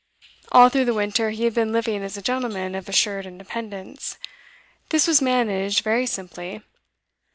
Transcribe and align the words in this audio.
All 0.51 0.69
through 0.69 0.85
the 0.85 0.95
winter 0.95 1.29
he 1.29 1.43
had 1.43 1.53
been 1.53 1.71
living 1.71 2.01
as 2.01 2.17
a 2.17 2.23
gentleman 2.23 2.73
of 2.73 2.89
assured 2.89 3.27
independence. 3.27 4.17
This 4.89 5.05
was 5.05 5.21
managed 5.21 5.83
very 5.83 6.07
simply. 6.07 6.63